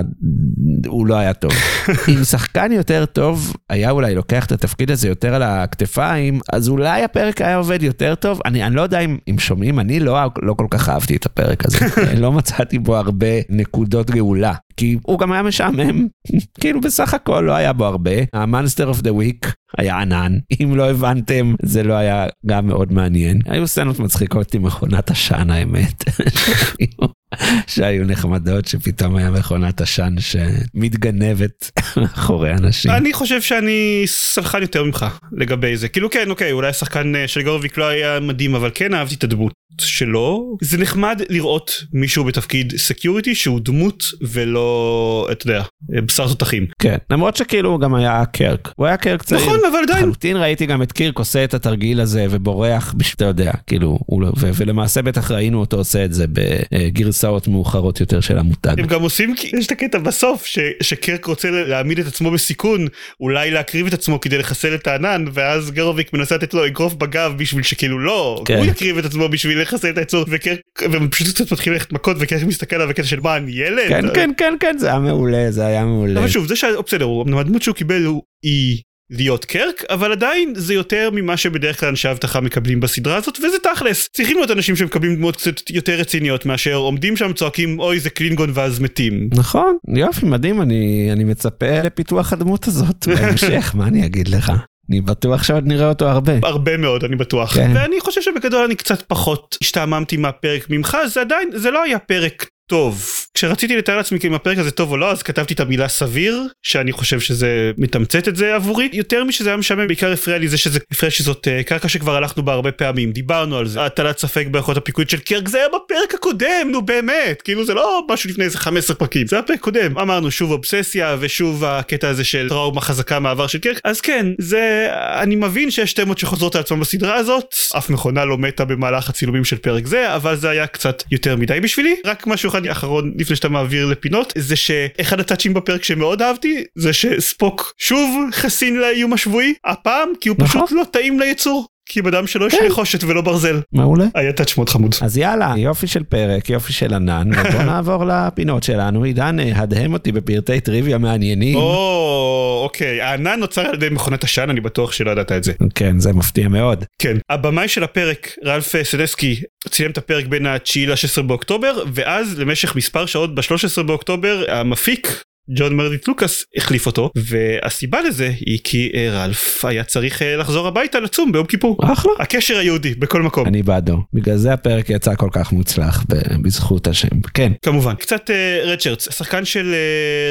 הוא 0.87 1.07
לא 1.07 1.15
היה 1.15 1.33
טוב. 1.33 1.51
אם 2.09 2.23
שחקן 2.23 2.71
יותר 2.71 3.05
טוב 3.05 3.53
היה 3.69 3.91
אולי 3.91 4.15
לוקח 4.15 4.45
את 4.45 4.51
התפקיד 4.51 4.91
הזה 4.91 5.07
יותר 5.07 5.33
על 5.33 5.43
הכתפיים 5.43 6.39
אז 6.53 6.69
אולי 6.69 7.03
הפרק 7.03 7.41
היה 7.41 7.57
עובד 7.57 7.83
יותר 7.83 8.15
טוב. 8.15 8.41
אני, 8.45 8.63
אני 8.63 8.75
לא 8.75 8.81
יודע 8.81 8.99
אם, 8.99 9.17
אם 9.29 9.39
שומעים 9.39 9.79
אני 9.79 9.99
לא, 9.99 10.19
לא 10.41 10.53
כל 10.53 10.67
כך 10.69 10.89
אהבתי 10.89 11.15
את 11.15 11.25
הפרק 11.25 11.65
הזה. 11.65 11.77
לא 12.23 12.31
מצאתי 12.31 12.79
בו 12.79 12.97
הרבה 12.97 13.27
נקודות 13.49 14.11
גאולה 14.11 14.53
כי 14.77 14.97
הוא 15.03 15.19
גם 15.19 15.31
היה 15.31 15.43
משעמם. 15.43 16.07
כאילו 16.61 16.81
בסך 16.81 17.13
הכל 17.13 17.43
לא 17.47 17.51
היה 17.51 17.73
בו 17.73 17.85
הרבה. 17.85 18.11
ה 18.33 18.40
monster 18.40 18.87
of 18.87 19.01
the 19.01 19.13
week 19.13 19.53
היה 19.77 20.01
ענן. 20.01 20.37
אם 20.61 20.75
לא 20.75 20.89
הבנתם 20.89 21.55
זה 21.61 21.83
לא 21.83 21.93
היה 21.93 22.25
גם 22.45 22.67
מאוד 22.67 22.93
מעניין. 22.93 23.39
היו 23.45 23.67
סצנות 23.67 23.99
מצחיקות 23.99 24.53
עם 24.53 24.63
מכונת 24.63 25.11
עשן 25.11 25.49
האמת. 25.49 26.03
שהיו 27.67 28.05
נחמדות 28.05 28.65
שפתאום 28.65 29.15
היה 29.15 29.31
מכונת 29.31 29.81
עשן 29.81 30.15
שמתגנבת 30.19 31.71
מאחורי 31.97 32.51
אנשים. 32.51 32.91
אני 32.91 33.13
חושב 33.13 33.41
שאני 33.41 34.03
סלחן 34.05 34.61
יותר 34.61 34.83
ממך 34.83 35.05
לגבי 35.31 35.77
זה. 35.77 35.87
כאילו 35.87 36.09
כן 36.09 36.29
אוקיי 36.29 36.51
אולי 36.51 36.69
השחקן 36.69 37.15
אה, 37.15 37.27
של 37.27 37.41
גרוביק 37.43 37.77
לא 37.77 37.85
היה 37.85 38.19
מדהים 38.19 38.55
אבל 38.55 38.71
כן 38.73 38.93
אהבתי 38.93 39.15
את 39.15 39.23
הדמות 39.23 39.53
שלו 39.81 40.57
זה 40.61 40.77
נחמד 40.77 41.21
לראות 41.29 41.83
מישהו 41.93 42.23
בתפקיד 42.23 42.73
security 42.77 43.35
שהוא 43.35 43.59
דמות 43.63 44.03
ולא 44.21 45.27
אתה 45.31 45.47
יודע 45.47 45.63
בשר 46.05 46.27
תותחים. 46.27 46.65
כן 46.81 46.97
למרות 47.11 47.35
שכאילו 47.35 47.69
הוא 47.69 47.79
גם 47.79 47.95
היה 47.95 48.23
קירק 48.25 48.71
הוא 48.75 48.85
היה 48.85 48.97
קירק 48.97 49.23
צעיר. 49.23 49.41
נכון 49.41 49.59
אבל 49.71 49.79
עדיין. 49.83 49.99
לחלוטין 49.99 50.37
ראיתי 50.37 50.65
גם 50.65 50.81
את 50.81 50.91
קירק 50.91 51.19
עושה 51.19 51.43
את 51.43 51.53
התרגיל 51.53 52.01
הזה 52.01 52.25
ובורח 52.29 52.93
בשביל 52.97 53.13
אתה 53.15 53.25
יודע 53.25 53.51
כאילו 53.67 53.99
הוא 54.05 54.21
לא- 54.21 54.31
ו- 54.37 54.49
ולמעשה 54.55 55.01
בטח 55.01 55.31
ראינו 55.31 55.59
אותו 55.59 55.77
עושה 55.77 56.05
את 56.05 56.13
זה 56.13 56.25
בגרסאות 56.31 57.47
מאוחרות 57.47 57.99
יותר 57.99 58.19
של 58.21 58.37
המותג. 58.37 58.79
הם 58.79 58.85
גם 58.87 59.01
עושים 59.01 59.35
יש 59.59 59.65
את 59.65 59.71
הקטע 59.71 59.99
בסוף 59.99 60.45
ש, 60.45 60.59
שקירק 60.81 61.25
רוצה 61.25 61.49
להעמיד 61.51 61.99
את 61.99 62.07
עצמו 62.07 62.31
בסיכון 62.31 62.87
אולי 63.19 63.51
להקריב 63.51 63.87
את 63.87 63.93
עצמו 63.93 64.21
כדי 64.21 64.37
לחסל 64.37 64.75
את 64.75 64.87
הענן 64.87 65.25
ואז 65.33 65.71
גרוביק 65.71 66.13
מנסה 66.13 66.35
לתת 66.35 66.53
לו 66.53 66.65
אגרוף 66.65 66.93
בגב 66.93 67.33
בשביל 67.37 67.63
שכאילו 67.63 67.99
לא 67.99 68.41
כן. 68.45 68.57
הוא 68.57 68.65
יקריב 68.65 68.97
את 68.97 69.05
עצמו 69.05 69.29
בשביל 69.29 69.56
לחסל 69.57 69.89
את 69.89 69.97
היצור 69.97 70.25
וקירק 70.29 70.59
והם 70.91 71.09
פשוט 71.09 71.27
קצת 71.35 71.51
מתחילים 71.51 71.73
ללכת 71.73 71.93
מכות 71.93 72.17
וקרק 72.19 72.43
מסתכל 72.43 72.75
עליו 72.75 72.87
בקטע 72.87 73.03
של 73.03 73.19
מה 73.19 73.37
אני 73.37 73.51
ילד. 73.51 73.87
כן 73.89 74.05
כן 74.13 74.31
כן 74.37 74.53
כן 74.59 74.77
זה 74.77 74.87
היה 74.87 74.99
מעולה 74.99 75.51
זה 75.51 75.65
היה 75.65 75.85
מעולה. 75.85 76.19
אבל 76.19 76.27
שוב 76.27 76.47
זה 76.47 76.55
שבסדר 76.55 77.05
הוא 77.05 77.23
אמנם 77.23 77.37
הדמות 77.37 77.61
שהוא 77.61 77.75
קיבל 77.75 78.05
הוא 78.05 78.21
היא 78.43 78.81
להיות 79.09 79.45
קרק 79.45 79.83
אבל 79.89 80.11
עדיין 80.11 80.53
זה 80.55 80.73
יותר 80.73 81.09
ממה 81.13 81.37
שבדרך 81.37 81.79
כלל 81.79 81.89
אנשי 81.89 82.11
אבטחה 82.11 82.41
מקבלים 82.41 82.79
בסדרה 82.79 83.15
הזאת 83.15 83.37
וזה 83.39 83.57
תכלס 83.63 84.09
צריכים 84.13 84.37
להיות 84.37 84.51
אנשים 84.51 84.75
שמקבלים 84.75 85.15
דמות 85.15 85.35
קצת 85.35 85.69
יותר 85.69 85.99
רציניות 85.99 86.45
מאשר 86.45 86.75
עומדים 86.75 87.17
שם 87.17 87.33
צועקים 87.33 87.79
אוי 87.79 87.99
זה 87.99 88.09
קלינגון 88.09 88.51
ואז 88.53 88.79
מתים. 88.79 89.29
נכון 89.33 89.77
יופי 89.87 90.25
מדהים 90.25 90.61
אני 90.61 91.09
אני 91.11 91.23
מצפה 91.23 91.81
לפיתוח 91.83 92.33
הדמות 92.33 92.67
הזאת 92.67 93.07
בהמשך 93.07 93.71
מה 93.75 93.87
אני 93.87 94.05
אגיד 94.05 94.27
לך. 94.27 94.51
אני 94.89 95.01
בטוח 95.01 95.43
שעוד 95.43 95.67
נראה 95.67 95.89
אותו 95.89 96.07
הרבה. 96.07 96.33
הרבה 96.43 96.77
מאוד 96.77 97.03
אני 97.03 97.15
בטוח 97.15 97.55
כן. 97.55 97.71
ואני 97.75 97.99
חושב 97.99 98.21
שבגדול 98.21 98.63
אני 98.65 98.75
קצת 98.75 99.01
פחות 99.01 99.57
השתעממתי 99.61 100.17
מהפרק 100.17 100.69
ממך 100.69 100.97
זה 101.07 101.21
עדיין 101.21 101.49
זה 101.53 101.71
לא 101.71 101.83
היה 101.83 101.99
פרק 101.99 102.49
טוב 102.69 103.05
כשרציתי 103.33 103.77
לתאר 103.77 103.97
לעצמי 103.97 104.19
אם 104.23 104.33
הפרק 104.33 104.57
הזה 104.57 104.71
טוב 104.71 104.91
או 104.91 104.97
לא 104.97 105.11
אז 105.11 105.23
כתבתי 105.23 105.53
את 105.53 105.59
המילה 105.59 105.87
סביר 105.87 106.43
שאני 106.63 106.91
חושב 106.91 107.19
שזה 107.19 107.71
מתמצת 107.77 108.27
את 108.27 108.35
זה 108.35 108.55
עבורי. 108.55 108.89
יותר 108.93 109.23
משזה 109.23 109.49
היה 109.49 109.57
משעמם 109.57 109.87
בעיקר 109.87 110.11
הפריע 110.11 110.37
לי 110.37 110.47
זה 110.47 110.57
שזה 110.57 110.79
הפריע 110.91 111.09
שזאת 111.11 111.47
אה, 111.47 111.63
קרקע 111.63 111.87
שכבר 111.87 112.15
הלכנו 112.15 112.43
בה 112.43 112.53
הרבה 112.53 112.71
פעמים. 112.71 113.11
דיברנו 113.11 113.57
על 113.57 113.67
זה. 113.67 113.85
הטלת 113.85 114.17
ספק 114.19 114.47
ביכולת 114.51 114.77
הפיקוד 114.77 115.09
של 115.09 115.19
קרק 115.19 115.47
זה 115.47 115.57
היה 115.57 115.67
בפרק 115.67 116.13
הקודם 116.13 116.69
נו 116.71 116.81
באמת. 116.81 117.41
כאילו 117.41 117.65
זה 117.65 117.73
לא 117.73 118.01
משהו 118.09 118.29
לפני 118.29 118.45
איזה 118.45 118.57
15 118.57 118.95
פרקים. 118.95 119.27
זה 119.27 119.35
היה 119.35 119.43
פרק 119.43 119.59
קודם 119.59 119.97
אמרנו 119.97 120.31
שוב 120.31 120.51
אובססיה 120.51 121.15
ושוב 121.19 121.65
הקטע 121.65 122.09
הזה 122.09 122.23
של 122.23 122.49
טראומה 122.49 122.81
חזקה 122.81 123.19
מהעבר 123.19 123.47
של 123.47 123.59
קרק 123.59 123.79
אז 123.83 124.01
כן 124.01 124.25
זה 124.39 124.87
אני 125.21 125.35
מבין 125.35 125.71
שיש 125.71 125.93
תמות 125.93 126.17
שחוזרות 126.17 126.55
על 126.55 126.61
עצמם 126.61 126.79
בסדרה 126.79 127.15
הזאת. 127.15 127.55
אף 127.77 127.89
מכונה 127.89 128.25
לא 128.25 128.37
מתה 128.37 128.65
במהלך 128.65 129.09
הצילומים 129.09 129.45
של 129.45 129.57
פרק 129.57 129.87
זה 129.87 130.15
אבל 130.15 130.35
זה 130.35 130.49
היה 130.49 130.67
קצת 130.67 131.03
יותר 131.11 131.35
מדי 131.35 131.59
בשבילי. 131.59 131.95
רק 132.05 132.27
משהו 132.27 132.49
אחד 132.49 132.65
אחרון 132.67 133.13
לפני 133.17 133.35
שאתה 133.35 133.49
מעביר 133.49 133.85
לפינות 133.85 134.33
זה 134.37 134.55
שאחד 134.55 135.19
הטאצ'ים 135.19 135.53
בפרק 135.53 135.83
שמאוד 135.83 136.21
אהבתי 136.21 136.63
זה 136.75 136.93
שספוק 136.93 137.73
שוב 137.77 138.29
חסין 138.31 138.79
לאיום 138.79 139.13
השבועי 139.13 139.53
הפעם 139.65 140.09
כי 140.21 140.29
הוא 140.29 140.37
נכון. 140.39 140.61
פשוט 140.65 140.71
לא 140.71 140.83
טעים 140.91 141.19
ליצור 141.19 141.67
כי 141.89 142.01
בדם 142.01 142.27
שלו 142.27 142.47
יש 142.47 142.55
כן. 142.55 142.65
נחושת 142.65 143.03
ולא 143.03 143.21
ברזל 143.21 143.61
מעולה. 143.73 144.05
היה 144.15 144.33
טאצ' 144.33 144.57
מאוד 144.57 144.69
חמוד. 144.69 144.95
אז 145.01 145.17
יאללה 145.17 145.53
יופי 145.57 145.87
של 145.87 146.03
פרק 146.03 146.49
יופי 146.49 146.73
של 146.73 146.93
ענן 146.93 147.29
ובוא 147.31 147.63
נעבור 147.71 148.05
לפינות 148.05 148.63
שלנו 148.63 149.03
עידן 149.03 149.39
אה, 149.39 149.51
הדהם 149.55 149.93
אותי 149.93 150.11
בפרטי 150.11 150.59
טריוויה 150.59 150.97
מעניינים. 150.97 151.55
או 151.55 152.46
אוקיי 152.67 153.01
הענן 153.01 153.39
נוצר 153.39 153.61
על 153.61 153.73
ידי 153.73 153.89
מכונת 153.89 154.23
עשן 154.23 154.49
אני 154.49 154.61
בטוח 154.61 154.91
שלא 154.91 155.11
ידעת 155.11 155.31
את 155.31 155.43
זה. 155.43 155.53
כן 155.75 155.99
זה 155.99 156.13
מפתיע 156.13 156.47
מאוד. 156.47 156.85
כן 157.01 157.17
הבמאי 157.29 157.67
של 157.67 157.83
הפרק 157.83 158.35
רלף 158.45 158.83
סדסקי 158.83 159.41
צילם 159.69 159.91
את 159.91 159.97
הפרק 159.97 160.25
בין 160.25 160.45
ה-9 160.45 160.79
ל-16 160.87 161.21
באוקטובר 161.21 161.83
ואז 161.93 162.39
למשך 162.39 162.75
מספר 162.75 163.05
שעות 163.05 163.35
ב-13 163.35 163.83
באוקטובר 163.83 164.45
המפיק 164.47 165.23
ג'ון 165.49 165.75
מרדיט 165.75 166.07
לוקאס 166.07 166.45
החליף 166.57 166.85
אותו 166.85 167.11
והסיבה 167.15 168.01
לזה 168.01 168.31
היא 168.39 168.59
כי 168.63 168.91
אה, 168.95 169.09
רלף 169.11 169.65
היה 169.65 169.83
צריך 169.83 170.21
אה, 170.21 170.37
לחזור 170.37 170.67
הביתה 170.67 170.99
לצום 170.99 171.31
ביום 171.31 171.45
כיפור. 171.45 171.77
אחלה. 171.83 172.11
הקשר 172.19 172.57
היהודי 172.57 172.95
בכל 172.95 173.21
מקום. 173.21 173.47
אני 173.47 173.63
בעדו 173.63 173.97
בגלל 174.13 174.37
זה 174.37 174.53
הפרק 174.53 174.89
יצא 174.89 175.15
כל 175.15 175.29
כך 175.31 175.51
מוצלח 175.51 176.05
בזכות 176.41 176.87
השם 176.87 177.21
כן 177.33 177.51
כמובן 177.61 177.95
קצת 177.95 178.29
uh, 178.29 178.67
redshirts 178.67 179.07
השחקן 179.07 179.45
של 179.45 179.75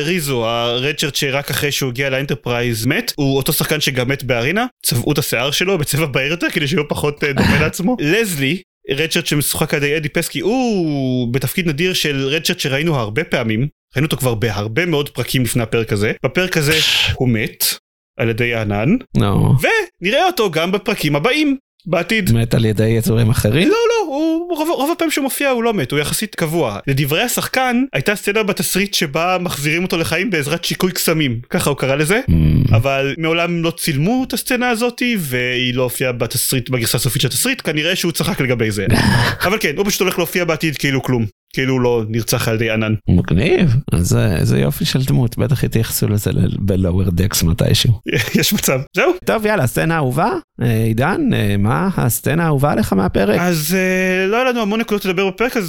ריזו 0.02 0.46
ה 0.46 0.54
redshirt 0.54 1.14
שרק 1.14 1.50
אחרי 1.50 1.72
שהוא 1.72 1.90
הגיע 1.90 2.10
לאנטרפרייז 2.10 2.86
מת 2.86 3.12
הוא 3.16 3.36
אותו 3.36 3.52
שחקן 3.52 3.80
שגם 3.80 4.08
מת 4.08 4.24
ב 4.24 4.31
Arena 4.31 4.66
צבעו 4.86 5.12
את 5.12 5.18
השיער 5.18 5.50
שלו 5.50 5.78
בצבע 5.78 6.06
בהיר 6.06 6.30
יותר 6.30 6.50
כדי 6.50 6.68
שהוא 6.68 6.84
פחות 6.88 7.24
דומה 7.24 7.60
לעצמו 7.60 7.96
לזלי 8.12 8.62
redshirt 8.90 9.26
שמשוחק 9.26 9.74
על 9.74 9.82
ידי 9.82 9.96
אדי 9.96 10.08
פסקי 10.08 10.40
הוא 10.40 11.32
בתפקיד 11.32 11.68
נדיר 11.68 11.92
של 11.92 12.28
redshirt 12.28 12.60
שראינו 12.60 12.96
הרבה 12.96 13.24
פעמים 13.24 13.68
ראינו 13.96 14.06
אותו 14.06 14.16
כבר 14.16 14.34
בהרבה 14.34 14.86
מאוד 14.86 15.08
פרקים 15.08 15.42
לפני 15.42 15.62
הפרק 15.62 15.92
הזה. 15.92 16.12
בפרק 16.24 16.56
הזה 16.56 16.78
הוא 17.14 17.28
מת 17.28 17.64
על 18.18 18.28
ידי 18.28 18.54
הענן 18.54 18.88
נו. 19.16 19.54
ונראה 20.02 20.26
אותו 20.26 20.50
גם 20.50 20.72
בפרקים 20.72 21.16
הבאים 21.16 21.56
בעתיד. 21.86 22.32
מת 22.32 22.54
על 22.54 22.64
ידי 22.64 22.88
יצורים 22.88 23.30
אחרים? 23.30 23.68
לא 23.68 23.74
לא 23.74 24.06
הוא 24.06 24.56
רוב, 24.56 24.68
רוב 24.70 24.90
הפעמים 24.90 25.10
שהוא 25.10 25.22
מופיע 25.22 25.50
הוא 25.50 25.62
לא 25.62 25.74
מת 25.74 25.90
הוא 25.90 26.00
יחסית 26.00 26.34
קבוע. 26.34 26.78
לדברי 26.86 27.22
השחקן 27.22 27.84
הייתה 27.92 28.16
סצנה 28.16 28.42
בתסריט 28.42 28.94
שבה 28.94 29.36
מחזירים 29.40 29.82
אותו 29.82 29.96
לחיים 29.98 30.30
בעזרת 30.30 30.64
שיקוי 30.64 30.92
קסמים. 30.92 31.40
ככה 31.50 31.70
הוא 31.70 31.78
קרא 31.78 31.94
לזה. 31.94 32.20
Mm, 32.30 32.74
אבל 32.76 33.14
מעולם 33.18 33.62
לא 33.62 33.70
צילמו 33.70 34.24
את 34.28 34.32
הסצנה 34.32 34.70
הזאתי 34.70 35.16
והיא 35.20 35.74
לא 35.74 35.82
הופיעה 35.82 36.12
בתסריט 36.12 36.70
בגרסה 36.70 36.96
הסופית 36.96 37.22
של 37.22 37.28
התסריט 37.28 37.62
כנראה 37.64 37.96
שהוא 37.96 38.12
צחק 38.12 38.40
לגבי 38.40 38.70
זה. 38.70 38.86
אבל 39.46 39.58
כן 39.60 39.76
הוא 39.76 39.86
פשוט 39.86 40.00
הולך 40.00 40.18
להופיע 40.18 40.44
בעתיד 40.44 40.76
כאילו 40.76 41.02
כלום 41.02 41.26
כאילו 41.54 41.80
לא 41.80 42.04
נרצח 42.08 42.48
על 42.48 42.54
ידי 42.54 42.70
ענן. 42.70 42.94
מגניב. 43.08 43.76
אז 43.92 44.06
זה- 44.08 44.36
איזה 44.36 44.58
יופי 44.58 44.84
של 44.84 45.04
דמות. 45.04 45.38
בטח 45.38 45.62
יתייחסו 45.62 46.08
לזה 46.08 46.30
בלואוור 46.58 47.10
דקס 47.10 47.42
מתישהו. 47.42 47.92
יש 48.40 48.52
מצב. 48.52 48.80
זהו. 48.96 49.12
טוב 49.24 49.46
יאללה 49.46 49.66
סצנה 49.66 49.96
אהובה 49.96 50.30
אה, 50.62 50.82
עידן 50.84 51.20
אה, 51.34 51.56
מה? 51.58 51.88
הסצנה 51.96 52.44
האהובה 52.44 52.72
עליך 52.72 52.92
מהפרק? 52.92 53.40
אז 53.40 53.74
אה, 53.78 54.26
לא 54.26 54.36
היה 54.36 54.44
לנו 54.44 54.60
המון 54.60 54.80
נקודות 54.80 55.04
לדבר 55.04 55.26
בפרק 55.30 55.56
אה, 55.56 55.62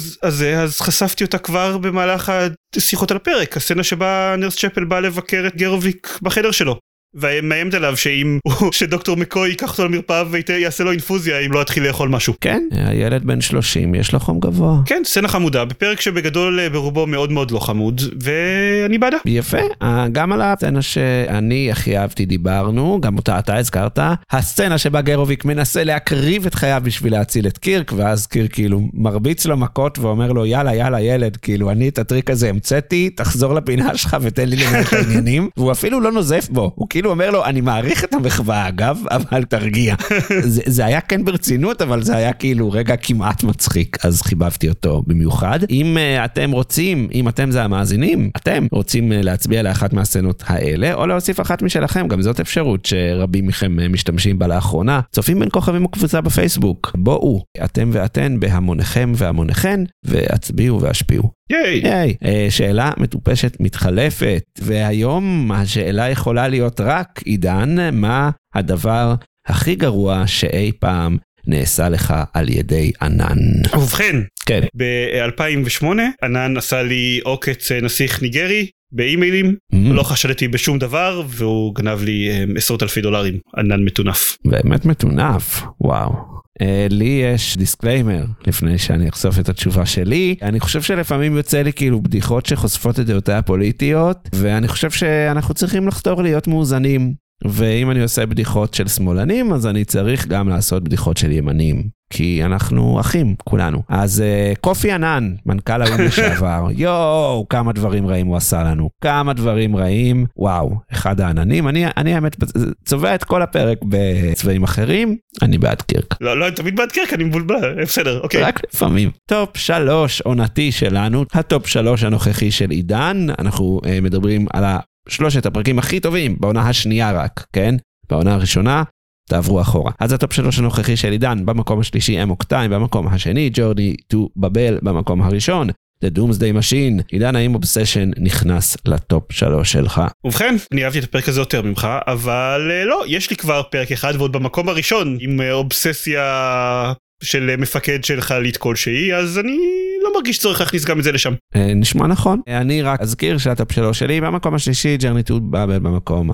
אז 0.62 0.80
חשפתי 0.80 1.24
אותה 1.24 1.38
כבר 1.38 1.78
במהלך 1.78 2.32
השיחות 2.76 3.10
על 3.10 3.16
הפרק. 3.16 3.56
הסצנה 3.56 3.82
שבה 3.82 4.34
נרס 4.38 4.56
צ'פל 4.56 4.84
בא 4.84 5.00
לבקר 5.00 5.44
את 5.46 5.56
גרוביק 5.56 6.18
בחדר 6.22 6.50
שלו. 6.50 6.78
ומאיימת 7.20 7.74
עליו 7.74 7.96
שאם 7.96 8.38
שדוקטור 8.72 9.16
מקוי 9.16 9.48
ייקח 9.48 9.70
אותו 9.70 9.84
למרפאה 9.84 10.22
ויעשה 10.30 10.84
לו 10.84 10.90
אינפוזיה 10.90 11.38
אם 11.38 11.52
לא 11.52 11.62
יתחיל 11.62 11.86
לאכול 11.86 12.08
משהו. 12.08 12.34
כן 12.40 12.62
הילד 12.72 13.24
בן 13.24 13.40
30 13.40 13.94
יש 13.94 14.12
לו 14.12 14.20
חום 14.20 14.40
גבוה. 14.40 14.76
כן 14.86 15.02
סצנה 15.04 15.28
חמודה 15.28 15.64
בפרק 15.64 16.00
שבגדול 16.00 16.60
אה, 16.60 16.70
ברובו 16.70 17.06
מאוד 17.06 17.32
מאוד 17.32 17.50
לא 17.50 17.58
חמוד 17.58 18.02
ואני 18.22 18.98
בעדה. 18.98 19.16
יפה, 19.24 19.58
אה, 19.82 20.06
גם 20.12 20.32
על 20.32 20.42
הסצנה 20.42 20.82
שאני 20.82 21.70
הכי 21.70 21.98
אהבתי 21.98 22.26
דיברנו, 22.26 22.98
גם 23.00 23.16
אותה 23.16 23.38
אתה 23.38 23.56
הזכרת, 23.56 23.98
הסצנה 24.30 24.78
שבה 24.78 25.00
גרוביק 25.00 25.44
מנסה 25.44 25.84
להקריב 25.84 26.46
את 26.46 26.54
חייו 26.54 26.82
בשביל 26.84 27.12
להציל 27.12 27.46
את 27.46 27.58
קירק, 27.58 27.92
ואז 27.96 28.26
קירק 28.26 28.52
כאילו 28.52 28.80
מרביץ 28.94 29.46
לו 29.46 29.56
מכות 29.56 29.98
ואומר 29.98 30.32
לו 30.32 30.46
יאללה 30.46 30.74
יאללה 30.74 31.00
ילד, 31.00 31.36
כאילו 31.36 31.70
אני 31.70 31.88
את 31.88 31.98
הטריק 31.98 32.30
הזה 32.30 32.48
המצאתי, 32.48 33.10
תחזור 33.10 33.54
לפינה 33.54 33.96
שלך 33.96 34.16
ותן 34.20 34.48
לי 34.48 34.56
לנהל 34.56 34.82
את 34.82 34.92
העניינים, 34.92 35.48
והוא 35.56 35.72
אפילו 35.72 36.00
לא 36.00 36.12
נוזף 36.12 36.48
בו, 36.50 36.72
הוא 36.74 36.86
כאילו 36.90 37.07
אומר 37.10 37.30
לו 37.30 37.44
אני 37.44 37.60
מעריך 37.60 38.04
את 38.04 38.14
המחווה 38.14 38.68
אגב, 38.68 38.98
אבל 39.10 39.44
תרגיע. 39.44 39.94
זה, 40.54 40.62
זה 40.66 40.84
היה 40.84 41.00
כן 41.00 41.24
ברצינות, 41.24 41.82
אבל 41.82 42.02
זה 42.02 42.16
היה 42.16 42.32
כאילו 42.32 42.72
רגע 42.72 42.96
כמעט 42.96 43.44
מצחיק, 43.44 44.04
אז 44.04 44.22
חיבבתי 44.22 44.68
אותו 44.68 45.02
במיוחד. 45.06 45.58
אם 45.70 45.96
uh, 45.96 46.24
אתם 46.24 46.50
רוצים, 46.50 47.08
אם 47.14 47.28
אתם 47.28 47.50
זה 47.50 47.64
המאזינים, 47.64 48.30
אתם 48.36 48.66
רוצים 48.72 49.12
uh, 49.12 49.14
להצביע 49.22 49.62
לאחת 49.62 49.92
מהסצנות 49.92 50.42
האלה, 50.46 50.94
או 50.94 51.06
להוסיף 51.06 51.40
אחת 51.40 51.62
משלכם, 51.62 52.08
גם 52.08 52.22
זאת 52.22 52.40
אפשרות 52.40 52.86
שרבים 52.86 53.46
מכם 53.46 53.76
uh, 53.78 53.88
משתמשים 53.88 54.38
בה 54.38 54.46
לאחרונה. 54.46 55.00
צופים 55.12 55.38
בין 55.38 55.48
כוכבים 55.52 55.84
וקבוצה 55.84 56.20
בפייסבוק. 56.20 56.92
בואו, 56.94 57.44
אתם 57.64 57.90
ואתן 57.92 58.40
בהמוניכם 58.40 59.12
והמוניכן, 59.16 59.80
והצביעו 60.04 60.80
והשפיעו. 60.80 61.37
ייי. 61.50 61.80
היי, 61.84 62.14
אה, 62.24 62.46
שאלה 62.50 62.90
מטופשת 62.96 63.56
מתחלפת, 63.60 64.42
והיום 64.58 65.52
השאלה 65.52 66.08
יכולה 66.08 66.48
להיות 66.48 66.80
רק, 66.80 67.20
עידן, 67.24 67.76
מה 67.92 68.30
הדבר 68.54 69.14
הכי 69.46 69.74
גרוע 69.74 70.26
שאי 70.26 70.72
פעם 70.80 71.16
נעשה 71.46 71.88
לך 71.88 72.14
על 72.34 72.48
ידי 72.48 72.92
ענן? 73.02 73.38
ובכן 73.74 74.16
כן. 74.46 74.60
ב-2008 74.76 75.84
ענן 76.24 76.56
עשה 76.56 76.82
לי 76.82 77.20
עוקץ 77.24 77.72
אה, 77.72 77.80
נסיך 77.80 78.22
ניגרי 78.22 78.66
באימיילים 78.92 79.54
Mm, 79.74 79.76
לא 79.92 80.02
חשדתי 80.02 80.48
בשום 80.48 80.78
דבר 80.78 81.22
והוא 81.28 81.74
גנב 81.74 82.02
לי 82.02 82.28
אה, 82.30 82.44
עשרות 82.56 82.82
אלפי 82.82 83.00
דולרים 83.00 83.38
ענן 83.56 83.84
מטונף. 83.84 84.36
באמת 84.44 84.84
מטונף, 84.84 85.62
וואו. 85.80 86.37
Uh, 86.62 86.64
לי 86.90 87.22
יש 87.34 87.56
disclaimer 87.56 88.24
לפני 88.46 88.78
שאני 88.78 89.08
אחשוף 89.08 89.38
את 89.38 89.48
התשובה 89.48 89.86
שלי. 89.86 90.36
אני 90.42 90.60
חושב 90.60 90.82
שלפעמים 90.82 91.36
יוצא 91.36 91.62
לי 91.62 91.72
כאילו 91.72 92.02
בדיחות 92.02 92.46
שחושפות 92.46 93.00
את 93.00 93.06
דעותיי 93.06 93.34
הפוליטיות, 93.34 94.28
ואני 94.34 94.68
חושב 94.68 94.90
שאנחנו 94.90 95.54
צריכים 95.54 95.88
לחתור 95.88 96.22
להיות 96.22 96.46
מאוזנים. 96.46 97.14
ואם 97.44 97.90
אני 97.90 98.02
עושה 98.02 98.26
בדיחות 98.26 98.74
של 98.74 98.88
שמאלנים, 98.88 99.52
אז 99.52 99.66
אני 99.66 99.84
צריך 99.84 100.26
גם 100.26 100.48
לעשות 100.48 100.84
בדיחות 100.84 101.16
של 101.16 101.32
ימנים. 101.32 101.97
כי 102.10 102.44
אנחנו 102.44 103.00
אחים, 103.00 103.34
כולנו. 103.44 103.82
אז 103.88 104.22
uh, 104.54 104.58
קופי 104.60 104.92
ענן, 104.92 105.34
מנכ"ל 105.46 105.82
האו"ם 105.82 106.00
לשעבר, 106.00 106.66
יואו, 106.76 107.46
כמה 107.50 107.72
דברים 107.72 108.06
רעים 108.06 108.26
הוא 108.26 108.36
עשה 108.36 108.62
לנו. 108.62 108.90
כמה 109.00 109.32
דברים 109.32 109.76
רעים, 109.76 110.26
וואו, 110.36 110.70
אחד 110.92 111.20
העננים. 111.20 111.68
אני, 111.68 111.84
אני 111.96 112.14
האמת, 112.14 112.36
צובע 112.84 113.14
את 113.14 113.24
כל 113.24 113.42
הפרק 113.42 113.78
בצבעים 113.88 114.62
אחרים, 114.62 115.16
אני 115.42 115.58
בעד 115.58 115.82
קירק. 115.82 116.14
לא, 116.20 116.40
לא, 116.40 116.46
אני 116.46 116.54
תמיד 116.54 116.76
בעד 116.76 116.92
קירק, 116.92 117.12
אני 117.12 117.24
מבולבל, 117.24 117.78
אה, 117.78 117.84
בסדר, 117.84 118.20
אוקיי. 118.20 118.42
רק 118.42 118.60
לפעמים. 118.74 119.10
top 119.26 119.56
שלוש 119.56 120.20
עונתי 120.20 120.72
שלנו, 120.72 121.24
ה 121.32 121.40
top 121.40 121.66
שלוש 121.66 122.04
הנוכחי 122.04 122.50
של 122.50 122.70
עידן, 122.70 123.26
אנחנו 123.38 123.80
uh, 123.84 123.88
מדברים 124.02 124.46
על 124.52 124.64
שלושת 125.08 125.46
הפרקים 125.46 125.78
הכי 125.78 126.00
טובים 126.00 126.36
בעונה 126.40 126.60
השנייה 126.68 127.12
רק, 127.12 127.46
כן? 127.52 127.74
בעונה 128.10 128.34
הראשונה, 128.34 128.82
תעברו 129.28 129.60
אחורה. 129.60 129.92
אז 129.98 130.12
ה 130.12 130.17
top 130.17 130.32
שלוש 130.32 130.58
הנוכחי 130.58 130.96
של 130.96 131.10
עידן, 131.10 131.46
במקום 131.46 131.80
השלישי 131.80 132.22
Amok 132.22 132.44
Time, 132.44 132.70
במקום 132.70 133.08
השני 133.08 133.50
Journey 133.52 133.96
to 134.08 134.28
Babel, 134.36 134.78
במקום 134.82 135.22
הראשון. 135.22 135.68
The 136.04 136.18
Doomsday 136.18 136.54
Machine. 136.58 137.02
עידן, 137.08 137.36
האם 137.36 137.54
Obsession 137.54 138.10
נכנס 138.18 138.76
ל 138.86 138.97
top 138.97 139.32
שלוש 139.32 139.72
שלך? 139.72 140.02
ובכן, 140.24 140.56
אני 140.72 140.84
אהבתי 140.84 140.98
את 140.98 141.04
הפרק 141.04 141.28
הזה 141.28 141.40
יותר 141.40 141.62
ממך, 141.62 141.88
אבל 142.06 142.68
אה, 142.70 142.84
לא, 142.84 143.04
יש 143.06 143.30
לי 143.30 143.36
כבר 143.36 143.62
פרק 143.62 143.92
אחד 143.92 144.14
ועוד 144.18 144.32
במקום 144.32 144.68
הראשון 144.68 145.18
עם 145.20 145.40
אה, 145.40 145.52
אובססיה 145.52 146.92
של 147.22 147.50
אה, 147.50 147.56
מפקד 147.56 148.04
של 148.04 148.20
חללית 148.20 148.56
כלשהי, 148.56 149.14
אז 149.14 149.38
אני 149.38 149.58
לא 150.04 150.12
מרגיש 150.14 150.38
צורך 150.38 150.60
להכניס 150.60 150.84
גם 150.84 150.98
את 150.98 151.04
זה 151.04 151.12
לשם. 151.12 151.32
נשמע 151.56 152.06
נכון. 152.06 152.40
אני 152.48 152.82
רק 152.82 153.00
אזכיר 153.00 153.38
שה 153.38 153.55
top 153.55 153.72
שלוש 153.72 153.98
שלי 153.98 154.20
במקום 154.20 154.54
השלישי, 154.54 154.96
Journey 154.96 155.22
to 155.22 155.40
Babel 155.40 155.78
במקום 155.78 156.30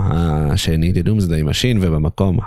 השני, 0.53 0.93
The 0.93 1.07
Doomsday 1.07 1.51
Machine, 1.51 1.79
ובמקום 1.81 2.39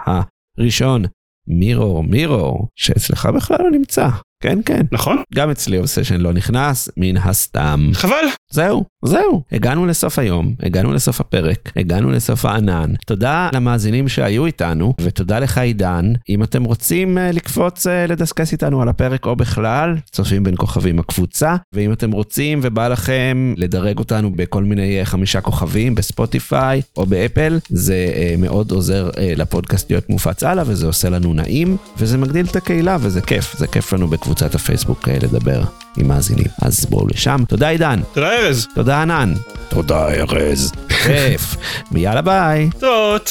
הראשון, 0.58 1.04
Mirror, 1.48 2.04
Mirror, 2.04 2.68
שאצלך 2.76 3.26
בכלל 3.26 3.58
לא 3.60 3.72
נמצא. 3.72 4.10
כן, 4.44 4.60
כן. 4.66 4.82
נכון? 4.92 5.18
גם 5.36 5.50
אצלי 5.50 5.78
Obsession 5.78 6.22
לא 6.22 6.34
נכנס, 6.34 6.90
מן 6.98 7.18
הסתם. 7.18 7.90
חבל. 7.94 8.26
זהו, 8.52 8.86
זהו. 9.08 9.44
הגענו 9.52 9.86
לסוף 9.86 10.20
היום, 10.20 10.54
הגענו 10.64 10.94
לסוף 10.94 11.22
הפרק, 11.22 11.72
הגענו 11.76 12.12
לסוף 12.12 12.46
הענן. 12.46 12.94
תודה 13.06 13.50
למאזינים 13.54 14.08
שהיו 14.08 14.46
איתנו, 14.46 14.94
ותודה 15.02 15.40
לך 15.40 15.58
עידן. 15.58 16.14
אם 16.30 16.44
אתם 16.44 16.64
רוצים 16.64 17.18
אה, 17.18 17.36
לקפוץ 17.36 17.88
אה, 17.88 17.90
לדסקס 18.08 18.52
איתנו 18.52 18.82
על 18.82 18.90
הפרק 18.90 19.26
או 19.26 19.36
בכלל, 19.36 19.96
צופים 20.12 20.44
בין 20.44 20.54
כוכבים 20.58 21.00
הקבוצה, 21.00 21.56
ואם 21.74 21.94
אתם 21.94 22.12
רוצים 22.12 22.60
ובא 22.64 22.88
לכם 22.88 23.54
לדרג 23.58 24.00
אותנו 24.00 24.32
בכל 24.32 24.64
מיני 24.64 25.02
אה, 25.02 25.06
חמישה 25.06 25.42
כוכבים 25.42 25.96
בספוטיפיי 25.96 26.82
או 26.98 27.06
באפל, 27.06 27.60
זה 27.70 28.08
אה, 28.14 28.42
מאוד 28.42 28.72
עוזר 28.72 29.10
אה, 29.10 29.20
לפודקאסט 29.36 29.92
להיות 29.92 30.10
מופץ 30.10 30.44
הלאה, 30.44 30.64
וזה 30.68 30.88
עושה 30.88 31.10
לנו 31.10 31.34
נעים, 31.34 31.78
וזה 31.98 32.18
מגדיל 32.18 32.46
את 32.46 32.56
הקהילה, 32.56 32.98
וזה 33.02 33.22
כיף, 33.22 33.58
זה 33.58 33.68
כיף 33.68 33.94
לנו 33.94 34.08
בקבוצת 34.08 34.56
הפייסבוק 34.56 35.08
uh, 35.08 35.12
לדבר 35.24 35.64
עם 35.98 36.08
מאזינים. 36.08 36.46
אז 36.62 36.86
בואו 36.86 37.08
לשם. 37.08 37.44
תודה 37.48 37.70
עידן. 37.70 38.00
תודה 38.14 38.32
ארז. 38.34 38.68
תודה 38.76 39.02
ענן. 39.02 39.34
תודה 39.70 40.08
ארז. 40.08 40.72
כיף. 41.04 41.56
ויאללה 41.92 42.22
ביי. 42.22 42.70
זאת. 42.80 43.30